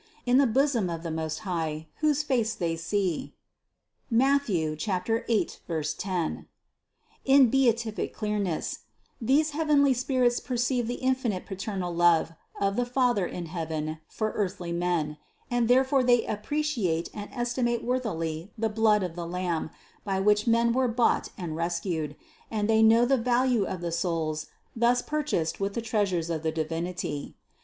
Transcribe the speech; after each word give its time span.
In 0.25 0.39
the 0.39 0.47
bosom 0.47 0.89
of 0.89 1.03
the 1.03 1.11
Most 1.11 1.41
High, 1.41 1.85
whose 1.97 2.23
face 2.23 2.55
they 2.55 2.75
see 2.75 3.35
(Matth. 4.09 4.49
8, 4.49 4.79
10) 5.67 6.47
in 7.23 7.49
beatific 7.51 8.11
clearness, 8.11 8.79
these 9.21 9.51
heavenly 9.51 9.93
spirits 9.93 10.39
perceive 10.39 10.87
the 10.87 10.95
infinite 11.05 11.45
pa 11.45 11.53
ternal 11.53 11.95
love 11.95 12.31
of 12.59 12.77
the 12.77 12.85
Father 12.87 13.27
in 13.27 13.45
heaven 13.45 13.99
for 14.07 14.31
earthly 14.31 14.71
men, 14.73 15.19
and 15.51 15.67
therefore 15.67 16.03
they 16.03 16.25
appreciate 16.25 17.09
and 17.13 17.29
estimate 17.31 17.83
worthily 17.83 18.51
the 18.57 18.69
blood 18.69 19.03
of 19.03 19.15
the 19.15 19.27
Lamb, 19.27 19.69
by 20.03 20.19
which 20.19 20.47
men 20.47 20.73
were 20.73 20.87
bought 20.87 21.29
and 21.37 21.55
rescued, 21.55 22.15
and 22.49 22.67
they 22.67 22.81
know 22.81 23.05
the 23.05 23.17
value 23.17 23.65
of 23.65 23.81
the 23.81 23.91
souls 23.91 24.47
thus 24.75 25.03
purchased 25.03 25.59
with 25.59 25.75
the 25.75 25.79
treasures 25.79 26.31
of 26.31 26.41
the 26.41 26.51
Divinity. 26.51 27.35